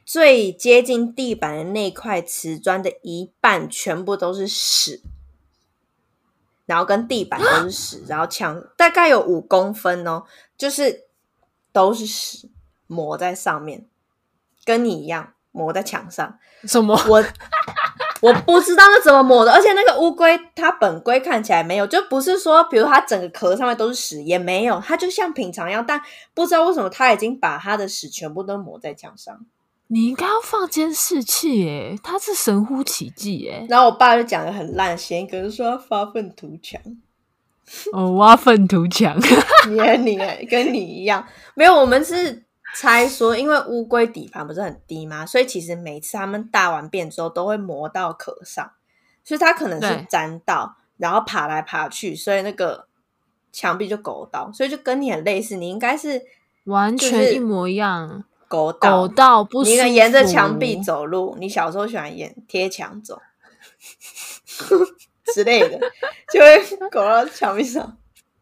[0.04, 5.02] 最接近地板的那块瓷砖的一半，全部都是屎。
[6.64, 10.24] 然后跟地板都是屎， 然后墙大概有五公分哦，
[10.58, 11.04] 就是
[11.70, 12.50] 都是屎
[12.88, 13.86] 抹在上面，
[14.64, 16.38] 跟你一样抹在墙上。
[16.64, 16.98] 什么？
[17.08, 17.22] 我
[18.20, 26.00] 我不知道那怎么抹的， 而且那个乌龟它本龟看起来没有，就不是说，比如它整个壳上面都是屎，也没有，它就像平常一样，但
[26.34, 29.38] 不知道为什么它已经把它的屎全部都抹在墙上。
[29.88, 33.64] 你应该要放监视器诶，他是神乎其技诶。
[33.68, 36.80] 然后我爸就讲的很烂，嫌一个说要发愤图强，
[37.92, 39.16] 哦，挖粪图强，
[39.70, 41.24] 你你跟你一样，
[41.54, 42.45] 没有，我们是
[42.78, 45.24] 猜说，因为乌龟底盘不是很低吗？
[45.24, 48.70] 所以其实每次他们大完便之后都会磨到壳上，
[49.24, 52.86] 所以它可能是沾到，然后爬来爬去，所以那个
[53.50, 56.22] 墙壁就勾到，所以就跟你很类似，你应该是
[56.64, 58.22] 完全一模一样。
[58.46, 63.20] 狗到，狗到不你沿着墙壁走路，你小时候喜欢沿贴墙走
[65.34, 65.80] 之类的，
[66.30, 67.96] 就会狗到墙壁上。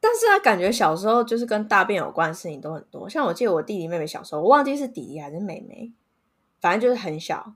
[0.07, 3.09] 但是他感觉小时候就是跟大便有关的事情都很多。
[3.09, 5.91] 像我记得我弟弟妹妹小时候，我忘记是弟弟还是妹妹，
[6.61, 7.55] 反正就是很小，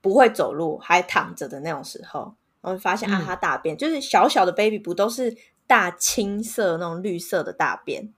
[0.00, 5.36] 不会走路还躺着的那种时候，然后发现啊，他大便、嗯、就是小小的 baby 不都是
[5.68, 8.12] 大青色那种绿色的大便，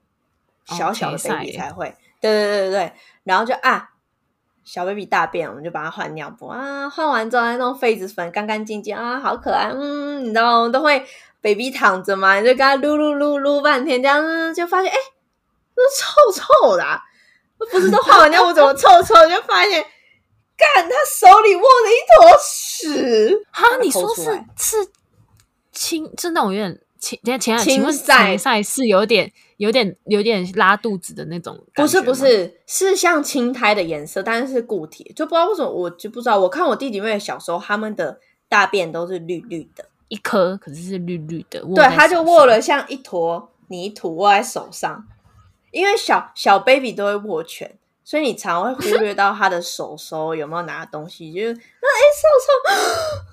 [0.65, 1.95] 小小的 baby 才会。
[2.19, 2.93] 对对对对对。
[3.23, 3.91] 然后就啊，
[4.63, 9.69] 小 baby 大便，我们就把它换尿布啊，换完之后再弄痱子粉，干干净净啊，好可爱。
[9.71, 11.05] 嗯，你知道我们都会
[11.45, 14.97] baby 躺着嘛，你就跟他撸撸撸撸半天，这样子就发现哎，
[15.75, 16.99] 那臭臭的，啊，
[17.59, 19.85] 不是都换完尿布怎么臭臭，就发现，
[20.57, 23.45] 干他手里握着一坨屎。
[23.51, 24.23] 哈，你说是
[24.57, 24.87] 是
[25.71, 29.31] 青，是那种有点青，前前青菜菜是有点。
[29.57, 36.37] 有点有点拉肚子的那种，不是不是，是像青苔的颜色，但是是固体，就不知道为什么，我就不知道。
[36.37, 41.61] 我看我弟弟妹妹小时候，他们的大便都是绿绿的，一颗可是是绿绿的。
[41.73, 45.07] 对，他就握了像一坨泥土握在手上，
[45.71, 52.27] 因为小小 baby 都会握拳，所以你常会忽略到他的手手有没有拿东西，就是啊哎，手
[53.19, 53.25] 手。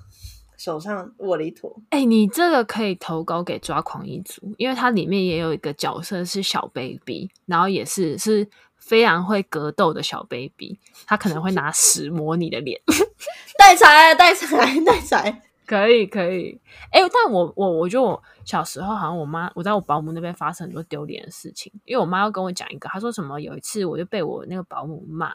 [0.62, 12.80] 手上握了一坨，哎、欸，你这个可以投稿给抓狂一族，因为它里面也有一个角色是小 baby，然后也是是非常会格斗的小 baby，他可能会拿屎抹你的脸，
[13.58, 25.34] 带财带财带财，可以可以，哎、欸，但我我我觉得我小时候好像我妈我在我保姆那边发生很多丢脸的事情，因为我妈要跟我讲一个，她说什么有一次我就被我那个保姆骂，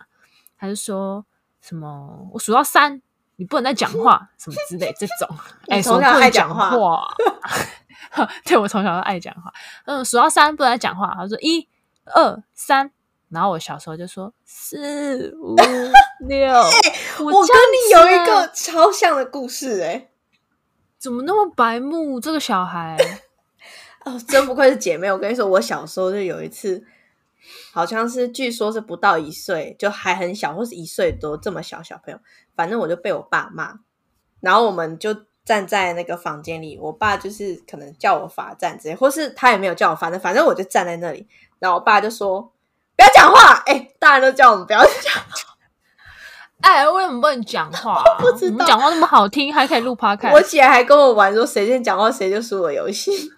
[0.57, 1.25] 她就说
[1.61, 3.01] 什么我数到三。
[3.39, 5.37] 你不能再讲话，什么之类这种。
[5.69, 7.07] 哎，从小爱讲话，
[8.43, 9.53] 对，我从小就爱讲话。
[9.85, 11.13] 嗯，数到三不能再讲话。
[11.13, 11.69] 她说一、
[12.05, 12.91] 二、三，
[13.29, 15.55] 然后我小时候就说四、五、
[16.27, 16.51] 六。
[16.51, 20.09] 欸、我，我跟你有一个超像的故事，哎，
[20.99, 22.19] 怎么那么白目？
[22.19, 22.97] 这个小孩，
[24.05, 25.11] 哦，真不愧是姐妹。
[25.11, 26.85] 我跟你说，我小时候就有一次。
[27.71, 32.19] 好像是，据说是不到一岁就还很小，或是一岁多这么小小朋友，
[32.55, 33.79] 反正我就被我爸骂，
[34.41, 41.25] 然后我们就站在那个房间里，我爸就是可能叫我罚站之类，或是他也没有叫我罚站，反正我就站在那里，
[41.59, 42.41] 然后我爸就说
[42.97, 45.56] 不要讲话，哎、大人都叫我们不要讲话
[46.61, 48.03] 话，哎，为什么不能讲话、啊？
[48.19, 50.33] 不知道，讲话那么好听，还可以录 podcast。
[50.33, 53.31] 我姐还跟我玩说谁先讲话谁就输了游戏，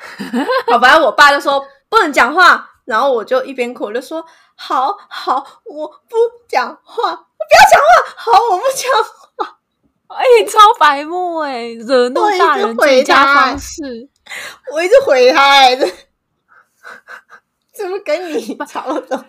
[0.70, 2.70] 好，反正我爸就说不能讲话。
[2.84, 4.24] 然后我就一边哭，我就说
[4.56, 6.16] ：“好好，我不
[6.48, 8.90] 讲话，我不要讲话，好，我不讲
[9.36, 9.58] 话。”
[10.08, 14.08] 哎，超白目哎，惹怒大人最佳方式。
[14.72, 15.76] 我一直回他，哎，
[17.76, 19.22] 怎么跟你吵的？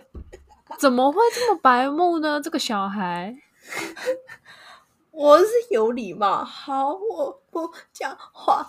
[0.79, 2.39] 怎么会这么白目呢？
[2.41, 3.35] 这个小孩，
[5.11, 8.65] 我是有礼貌，好，我不讲话。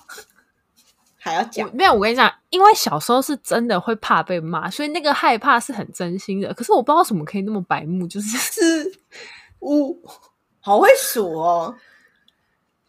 [1.23, 1.71] 还要讲？
[1.77, 6.53] 没有，我跟你讲，因为小时候是真的会怕被骂，所以那个害怕是很真心的。
[6.55, 9.01] 可是我不知道什么可以那么白目，就是 是
[9.61, 10.03] 五，
[10.61, 11.77] 好会数哦。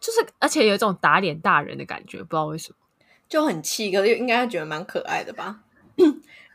[0.00, 2.76] 就是而且有一种打脸大人的感觉，不知道为什么
[3.28, 5.60] 就很气，可是应该觉得蛮可爱的吧。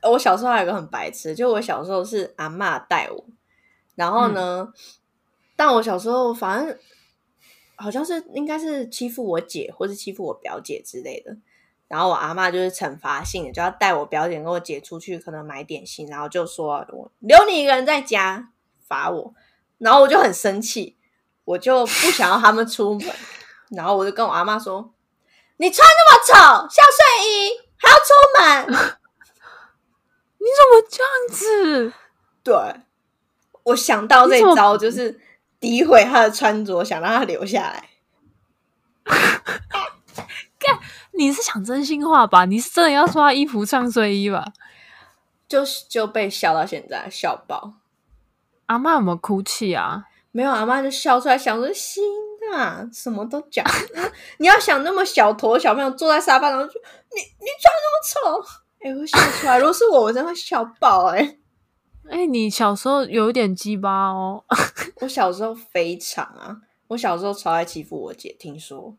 [0.09, 3.25] 我小时候还有个很白痴，就我小时候是阿妈带我，
[3.95, 4.73] 然后呢，嗯、
[5.55, 6.77] 但我小时候反正
[7.75, 11.37] 好像是应该是欺负我姐或是欺负我表姐之类的，
[11.87, 18.51] 然后我阿妈就是惩罚性的，就要带我表姐跟我姐出去，可能买点心，然后就说我留你一个人在家
[18.87, 19.33] 罚我，
[19.77, 20.97] 然后我就很生气，
[21.45, 23.07] 我就不想要他们出门，
[23.69, 24.93] 然后我就跟我阿妈说
[25.57, 28.97] ：“你穿那么丑，像睡衣还要出门。”
[30.39, 31.93] 你怎么这样子？
[32.43, 32.53] 对，
[33.63, 35.19] 我想到这招就是
[35.59, 37.89] 诋毁他的穿着，想让他留下来。
[40.59, 40.79] 干，
[41.13, 42.45] 你是讲真心话吧？
[42.45, 44.45] 你是真的要说他衣服像睡衣吧？
[45.47, 47.73] 就是就被笑到现在，笑爆。
[48.65, 50.03] 阿妈有没有哭泣啊？
[50.31, 52.03] 没有，阿妈就笑出来，想说心
[52.53, 53.65] 啊，什么都讲。
[54.39, 56.73] 你要想那么小坨小朋友坐在沙发上，就
[57.15, 58.49] 你你穿那么丑。
[58.79, 59.57] 哎、欸，我笑出来！
[59.57, 61.17] 如果是我，我真的会笑爆、欸！
[61.19, 61.37] 哎，
[62.09, 64.43] 哎，你小时候有一点鸡巴哦。
[65.01, 68.35] 我小时候非常啊，我小时候超爱欺负我姐。
[68.37, 68.95] 听说，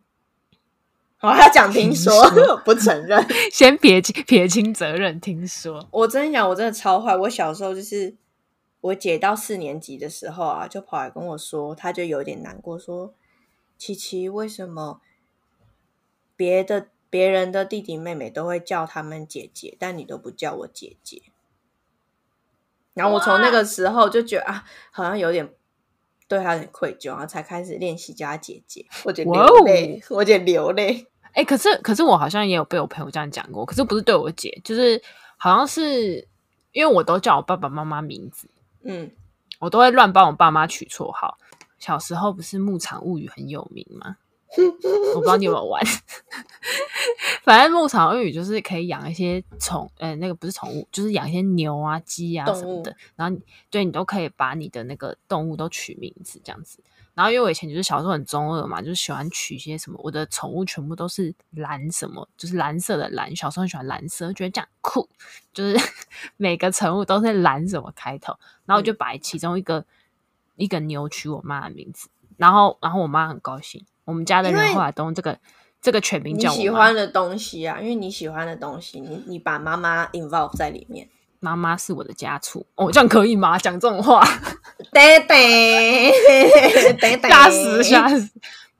[1.16, 5.20] 好，他讲听说，听说不承认， 先撇清撇清责任。
[5.20, 7.16] 听说，我真的讲，我真的超坏。
[7.16, 8.16] 我小时候就是
[8.80, 13.14] 我姐到四年级的时候啊，就跑来跟我说，她就有点难过，说
[13.78, 15.00] ：“琪琪，为什么
[16.34, 21.22] 别的？”别人的弟弟妹妹都会叫他们姐姐，但你都不叫我姐姐。
[22.94, 25.54] 然后我从那个时候就觉得啊，好像有点
[26.26, 28.84] 对他有点愧疚，然后才开始练习叫他姐姐。
[29.04, 31.06] 我姐流泪，我姐流泪。
[31.32, 35.00] 哎、欸，可是可是我好像也有被我朋友这样讲过，可是不是对我姐，就是
[35.36, 36.26] 好像是
[36.72, 38.48] 因为我都叫我爸爸妈妈名字，
[38.82, 39.10] 嗯，
[39.60, 41.38] 我都会乱帮我爸妈取绰号。
[41.78, 44.16] 小时候不是《牧场物语》很有名吗？
[45.14, 45.82] 我不知道你有没有玩，
[47.44, 52.96] 反正牧场物语就是可以养一些宠，呃，那个不是宠物，就是养一些牛啊、鸡啊什么的。
[53.14, 56.82] 然后你对你都可以把你的那个动物都取名字这样子。
[57.14, 63.34] 然后因为我以前就是小时候很中二嘛，就是喜欢取一些什么，我的宠物全部都是蓝什么，就是蓝色的蓝。
[63.34, 65.08] 小时候很喜欢蓝色，觉得这样酷，
[65.52, 65.76] 就是
[66.38, 68.34] 每个宠物都是蓝什么开头。
[68.66, 69.86] 然后我就把其中一个、嗯、
[70.56, 73.84] 一个牛取我妈的名字，然后然后我妈很高兴。
[74.06, 75.38] 我们家的人后来都用这个
[75.82, 81.06] 这个全名叫我喜欢的东西啊，因为你喜欢的东西，你你把妈妈 involve 在里面。
[81.40, 83.56] 妈妈是我的家畜，哦，这样可以吗？
[83.58, 84.26] 讲这种话，
[84.92, 86.10] 对对
[86.98, 88.28] 对对，吓死吓死。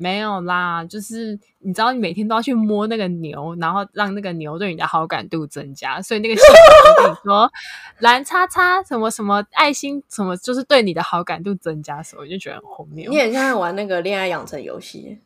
[0.01, 7.51] 没有啦，就是你知道，你每天都要去摸那个牛，然后让那个牛对你的好感度增加，所以那个系统跟你说
[7.99, 13.11] 蓝叉叉什么什么爱心什么，就是对你的好感度增加，所以我就觉得很荒谬。
[13.11, 15.19] 你很像在玩那个恋爱养成游戏，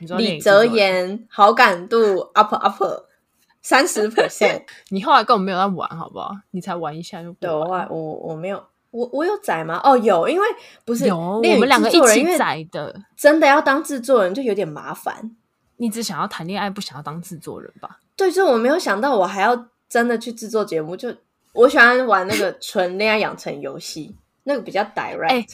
[0.00, 2.82] 李泽言好感度 up up
[3.62, 6.32] 三十 percent， 你后来根本没有在玩，好不好？
[6.50, 7.32] 你才玩一下就。
[7.34, 8.64] 对，我我我没有。
[8.96, 9.78] 我我有载吗？
[9.84, 10.46] 哦，有，因为
[10.86, 15.36] 不是有我们两个一起载的，真的要当制作人就有点麻烦。
[15.76, 18.00] 你只想要谈恋爱，不想要当制作人吧？
[18.16, 20.96] 对，所以我没有想到我还要真的去制作节目。
[20.96, 21.14] 就
[21.52, 25.28] 我喜欢玩那个纯恋爱养成游戏，那个比较 direct。
[25.28, 25.46] 欸，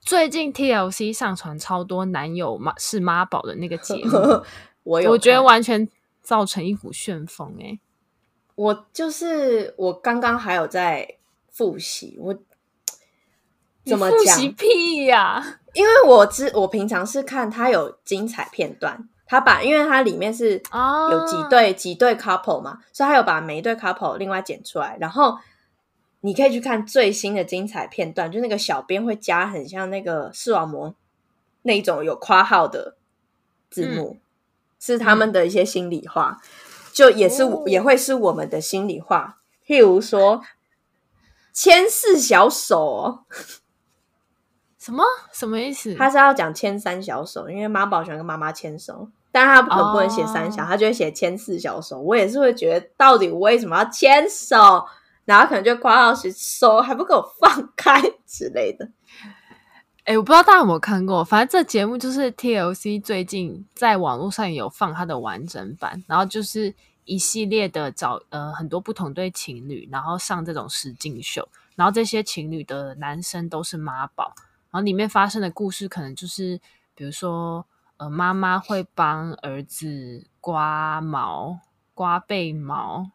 [0.00, 4.42] 最近 TLC 上传超多男友妈是妈宝的那个节目，
[4.82, 5.88] 我有我觉得完全
[6.20, 7.54] 造成一股旋风。
[7.60, 7.78] 哎，
[8.56, 11.08] 我就是我刚刚还有在
[11.52, 12.36] 复习我。
[13.86, 14.52] 怎么讲？
[14.54, 15.60] 屁呀、啊！
[15.72, 20.60] 因为我知我平常是看他有精彩片段，他把因为它里面是
[21.10, 21.76] 有几对、oh.
[21.76, 25.36] 几对 couple 嘛，所以他有把每一对 couple 另外剪出来，然后
[26.22, 30.94] 你可以去看最新的精彩片段，就那个小编会加很像那个视网膜
[31.62, 32.96] 那种有括号的
[33.70, 34.20] 字幕，嗯、
[34.80, 36.38] 是他们的一些心里话，
[36.92, 37.68] 就也是、oh.
[37.68, 40.42] 也会是我们的心里话，譬如说
[41.52, 43.24] 牵四小手哦。
[44.86, 45.96] 什么什么意思？
[45.96, 50.70] 他是要讲牵三小手，因为妈宝喜欢跟妈妈牵手，但是他可能不能写三小，oh.
[50.70, 52.00] 他就会写牵四小手。
[52.00, 54.86] 我也是会觉得，到底为什么要牵手？
[55.24, 58.88] 然后可能就挂号时手还不给我放开之类的。
[60.04, 66.72] 哎、欸，我不知道大家有没有看过，反正这节目就是 TLC 最近在网络上有放它的完整版，然后就是
[67.06, 74.32] 一系列的找呃很多不同对情侣，然后上这种实境秀，然后这些情侣的男生都是妈宝。
[74.76, 76.60] 然后里面发生的故事可能就是，
[76.94, 77.64] 比如说，
[77.96, 81.60] 呃，妈妈会帮儿子刮毛、
[81.94, 83.10] 刮背毛，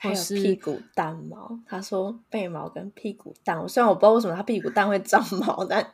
[0.00, 1.56] 或是还有屁股蛋毛。
[1.64, 5.92] 他说背毛跟屁股蛋，虽然我不知道为什么他屁股蛋会长毛，但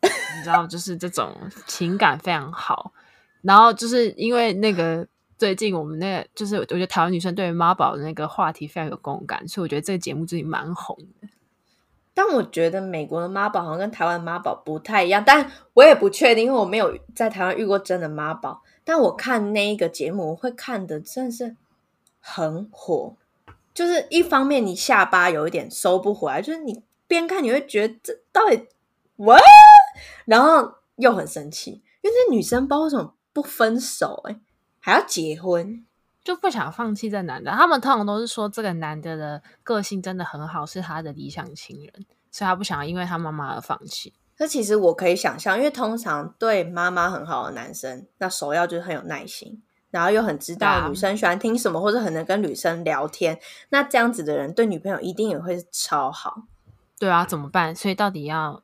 [0.00, 1.36] 你知道，就是这种
[1.66, 2.94] 情感非常好。
[3.42, 5.06] 然后就是因为那个
[5.36, 11.28] 最近我们那个，就是我觉得台湾女生对于妈宝的那个话题非常有共感，所以我觉得这个节目最近蛮红的。
[12.14, 18.62] 但我觉得美国的妈宝好像跟台湾的妈宝不太一样，但我也不确定，因为我没有在台湾遇过真的妈宝。
[18.84, 21.56] 但我看那一个节目，我会看的真的是
[22.18, 23.14] 很火，
[23.72, 28.66] 就是一方面你下巴有一点收不回来，就是你边看你会觉得这到底
[29.16, 29.40] what，
[30.24, 34.40] 然后又很生气，因为这女生不知道为什么不分手，欸，哎，
[34.80, 35.84] 还要结婚，
[36.22, 37.50] 就不想放弃这男的。
[37.50, 44.12] 他们通常都是说这个男的的个性真的很好，是他的理想情人，所以他不想要因为他妈妈而放弃。
[44.38, 53.38] 那其实我可以想象，因为通常对妈妈很好的男生，那首要就是很有耐心，然后又很知道女生喜欢听什么，或者很能跟女生聊天。
[53.68, 56.44] 那这样子的人对女朋友一定也会超好。
[56.98, 57.74] 对啊，怎么办？
[57.74, 58.62] 所以到底要……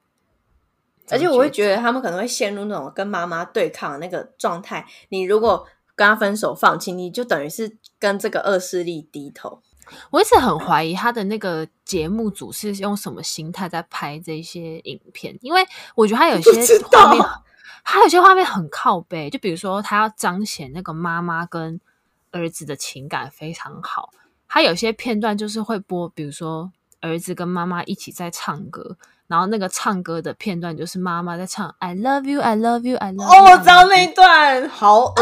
[1.11, 4.84] 而且我会觉得他们可能会陷入那种跟妈妈对抗的那个状态。
[5.11, 5.66] 你如果
[5.97, 9.61] 跟他分手放弃，你就等于是跟这个恶势力低头。
[10.11, 16.53] 我一直很怀疑他的那个节目组是用什么心态在拍这些影片，因为我觉得他有些
[16.90, 17.24] 画面，
[17.84, 21.80] 他有些画面很靠背，就比如说他要彰显那个妈妈跟
[22.32, 24.11] 儿子的情感非常好，
[24.49, 28.97] 他有些片段就是会播，比如说儿子跟妈妈一起在唱歌，
[29.28, 35.14] 然后那个唱歌的片段就是妈妈在唱 “I love you, I love you, I love you”，哦，我知道那一段，好恶。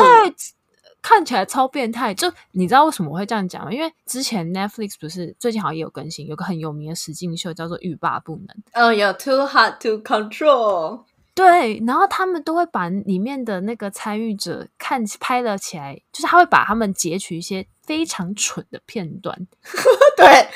[1.05, 3.70] 看起来超变态，就你知道为什么我会这样讲吗？
[3.70, 8.46] 因为之前 Netflix 不是最近好像也有更新，有个很有名的实境秀叫做《欲罢不能》。
[8.72, 11.05] 嗯，有 Too Hard to Control。
[11.34, 19.46] 对，然后他们都会把里面的那个参与者看拍了起来，就是他会把他们截取一些非常蠢的片段。
[20.16, 20.48] 对，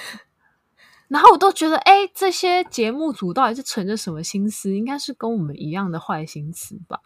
[1.08, 4.74] 然后我都觉得，哎，这些节目组到底是存着什么心思？
[4.74, 7.00] 应该是跟我们一样的坏心思吧。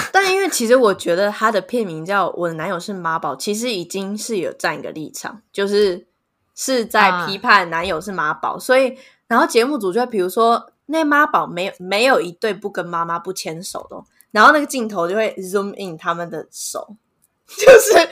[0.12, 6.06] 但因为其实我觉得他的片名叫《我的男友是妈宝》，其实已经是有站一个立场，就是
[6.54, 8.96] 是在批判男友是妈宝，所以
[9.26, 16.96] 然后节目组就比如说那妈宝没有没有一对不跟妈妈不牵手的，然后那个镜头就会 zoom in 他们的手，
[17.46, 18.08] 就是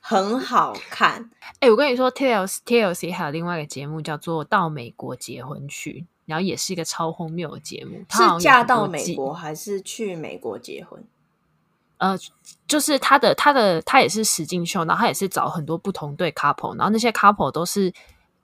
[0.00, 1.30] 很好看。
[1.60, 6.06] 哎、我跟你说，TLC TLC 还有另外一个节目叫做《到美国结婚去》。
[6.26, 11.02] 然后也是一个超荒谬的节目，是嫁到美国还是去美国结婚？
[11.96, 12.14] 呃，
[12.68, 17.92] 就是他的他的他也是实境秀，然后他也是找很多不同对 couple，然后那些 couple 都是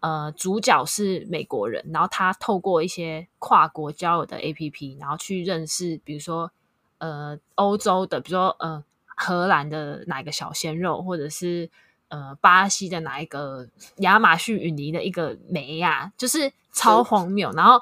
[0.01, 6.51] 呃主角是美国人，然后他透过一些跨国交友的 APP，然后去认识，比如说
[6.99, 11.71] 呃欧洲的，比如说呃荷兰的哪一个小鲜肉，或者是。
[12.13, 17.51] 呃，巴西的哪一个亚马逊雨林的一个梅呀，就是超荒谬。
[17.53, 17.81] 然后，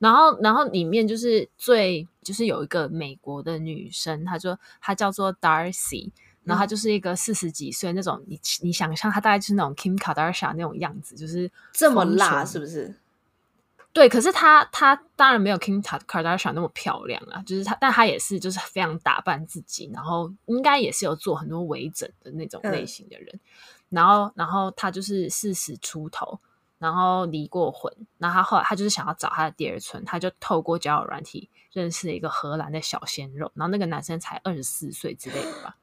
[0.00, 6.10] 然后，然后里面就是最就是有一个美国的女生，她说她叫做 Darcy，
[6.42, 12.92] 然后她就是一个四十几岁那种，你你想象她大概就是那种 Kim Kardashian 那种样子，就是这么辣，是不是？
[13.98, 23.28] 对，可是她她当然没有 Kim Kardashian 那么漂亮啊，就是她，但她也是就是非常打扮自己，然后应该也是有做很多微整的那种类型的人。
[23.34, 23.40] 嗯、
[23.88, 26.38] 然后，然后她就是四十出头，
[26.78, 35.76] 然后离过婚，然后她后来她就是想要找她的第二春，她就透过交友软体认识了一个荷兰的小鲜肉，然后那个男生才二十四岁之类的吧，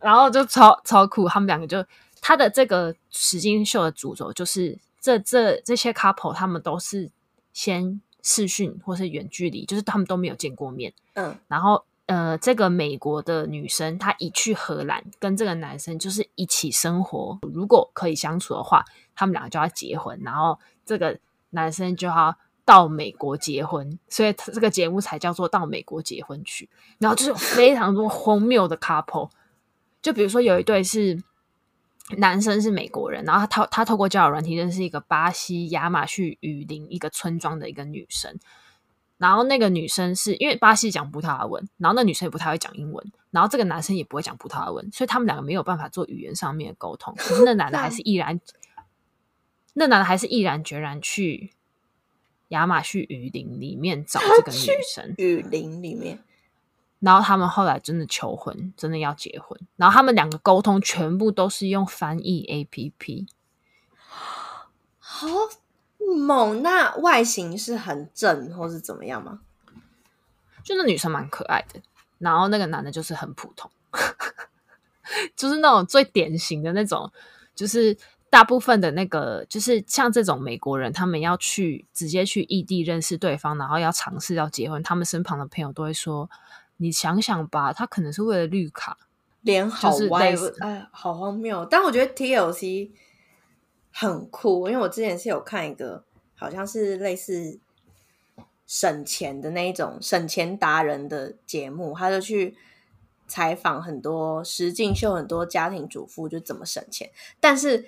[0.00, 1.86] 然后就超超酷，他们两个就
[2.20, 4.80] 他的这个实境秀的主轴就是。
[5.02, 7.10] 这这这些 couple 他们都是
[7.52, 10.94] 先视讯或是远距离，就是他们都没有见过面。
[11.14, 21.18] 嗯，然后呃，这个美国的女生她一去荷兰，跟这个男生就是一起生活，如果可以相处的话，他们两个就要结婚，然后这个
[21.50, 26.70] 男生就要到美国结婚，所以这个节目才叫做到美国结婚去。
[26.98, 29.30] 然后就是非常多 荒谬的 couple，
[30.00, 31.20] 就比如说有一对是。
[32.18, 38.38] 男生是美国人，然后他透他透过交友软体认识一个巴西亚马逊雨林一个村庄的一个女生，
[39.18, 47.14] 然后那个女生是因为巴西讲葡萄牙文，然后那女生也不太会讲英文，然后这个男生也不会讲葡萄牙文，所以他们两个没有办法做语言上面的沟通。
[47.16, 48.40] 可是那男的还是 毅然，
[49.74, 51.52] 那男的还是毅然决然去
[52.48, 55.14] 亚马逊雨林里面找这个女生。
[55.18, 56.18] 雨林里面。
[57.02, 59.60] 然后他们后来真的求婚，真的要结婚。
[59.76, 63.26] 然后他们两个沟通全部都是用翻译 APP，
[64.98, 65.26] 好
[66.16, 66.62] 猛！
[66.62, 69.40] 那外形是很正，或是怎么样吗？
[70.62, 71.80] 就那女生蛮可爱的，
[72.18, 73.68] 然后那个男的就是很普通，
[75.34, 77.10] 就是那种最典型的那种，
[77.52, 77.96] 就是
[78.30, 86.30] 大部分的那个就是像这种美国人，他们要去直接去异地认识对方，然后要尝试要结婚，他们身旁的朋友都会说
[86.82, 88.98] ：“你想想吧，他可能是为了绿卡。”
[89.42, 91.66] 脸好歪，哎，好荒谬。
[91.66, 92.90] 但我觉得 TLC
[93.90, 96.04] 很酷，因为我之前是有看一个，
[96.36, 97.58] 好像是类似
[98.68, 102.56] 省钱的那一种省钱达人的节目，他就去
[103.26, 107.10] 采访很多实境秀，很多家庭主妇就怎么省钱。
[107.40, 107.86] 但是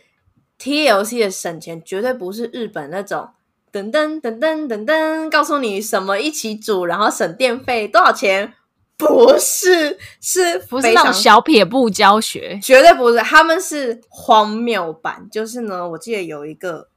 [0.59, 3.30] TLC 的省钱绝对不是日本那种
[3.70, 8.55] 噔噔噔噔噔噔，告诉你什么一起煮，然后省电费多少钱。
[8.97, 12.59] 不是，是不是那种小撇步教学？
[12.62, 15.28] 绝对不是，他们是荒谬版。
[15.30, 16.88] 就是呢，我记得有一个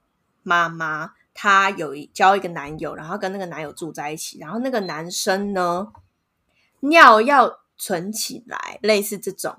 [0.44, 5.88] 妈妈，她有一交一个男友，然后跟那个男友住在一起，然后那个男生呢，
[6.82, 9.58] 尿要存起来，类似这种，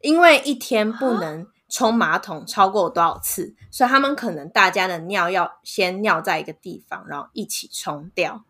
[0.00, 8.44] 因为一天不能冲马桶超过多少次，所以他们可能大家的尿要先尿在一个地方，然后一起冲掉。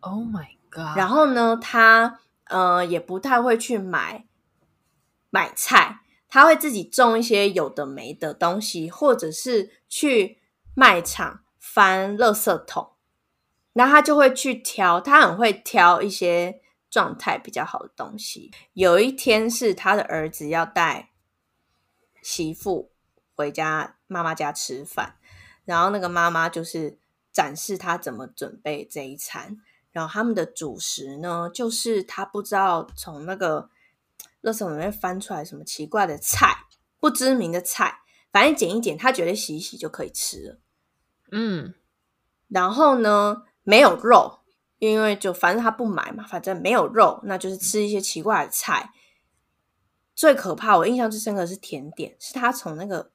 [0.00, 0.59] Oh my。
[0.96, 4.26] 然后呢，他呃也不太会去买
[5.30, 10.38] 买菜，他会自己种一些有的没的东西，或者是去
[10.74, 12.92] 卖场翻垃圾桶，
[13.72, 18.50] 然后他就会去挑，他很会挑一些状态比较好的东西。
[18.72, 21.10] 有一天是他的儿子要带
[22.22, 22.92] 媳妇
[23.34, 25.16] 回家妈妈家吃饭，
[25.64, 26.98] 然后那个妈妈就是
[27.32, 29.58] 展示他怎么准备这一餐。
[29.92, 33.70] 然后他们的主食呢，就是他不知道从那个
[34.42, 36.66] 垃圾桶里面翻出来什么奇怪的菜，
[36.98, 40.58] 不知名的菜，反正捡一捡，他觉得洗一洗就可以吃了。
[41.32, 41.74] 嗯，
[42.48, 44.40] 然后呢，没有肉，
[44.78, 48.92] 因为就反正他不买嘛，反正没有肉，那就是吃一些奇怪的菜。
[50.14, 53.10] 最可怕，我印象最深刻的是甜点，是他从那个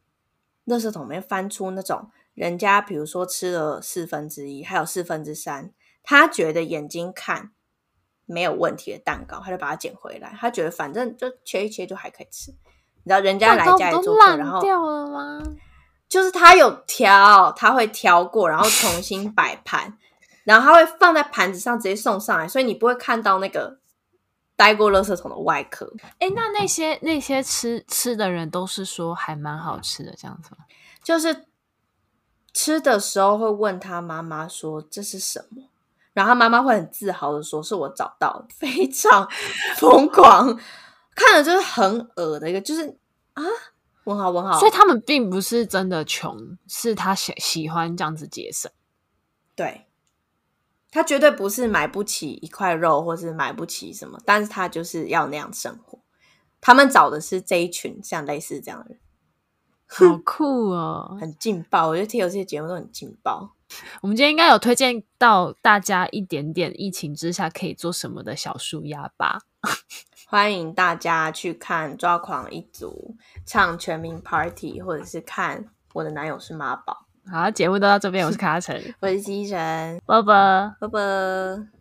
[0.66, 5.72] 垃圾桶里面翻出那种人家比如说吃了四分之一，还有四分之三。
[6.06, 7.52] 他觉得眼睛看
[8.26, 10.34] 没有问题的蛋糕，他就把它捡回来。
[10.40, 12.52] 他觉得反正就切一切就还可以吃。
[12.52, 15.44] 你知道人家来家里做客，然后掉了吗？
[16.08, 19.98] 就是他有挑，他会挑过，然后重新摆盘，
[20.44, 23.80] 然后他会放在盘子上直接送上来，所以你不会看到那个
[24.56, 25.92] 待过垃圾桶的外壳。
[26.20, 30.66] 哎，那那些那些吃吃的人都是说还蛮好吃的，这样子吗？
[31.04, 31.46] 就是
[32.54, 35.64] 吃的时候会问他妈妈说这是什么？
[36.16, 39.28] 然后他妈妈会很自豪的说：“是我找到的， 非常
[39.76, 40.58] 疯狂，
[41.14, 42.98] 看了就是很恶的一个，就是
[43.34, 43.44] 啊，
[44.06, 44.58] 问号问号。
[44.58, 48.72] 所以他们并不是真的穷，是他喜喜欢这样子节省。
[49.58, 49.88] 对，
[50.90, 56.00] 他绝对不是买不起一块肉，或是买不起什么，但是他就是要那样生活。
[56.62, 59.00] 他们找的是这一群像类似这样的人，
[59.86, 61.90] 好 酷哦，很劲爆。
[61.90, 63.52] 我觉得听有些节目都很劲爆。”
[64.02, 69.42] 我们今天应该有推荐到大家一点点疫情之下可以做什么的小舒压吧？
[70.28, 75.64] 欢迎大家去看《抓狂一族》唱全民 Party，或者是看
[75.94, 77.06] 《我的男友是妈宝》。
[77.32, 79.58] 好，节目都到这边，我是卡卡城， 我是西城，
[80.06, 81.75] 拜拜，拜拜。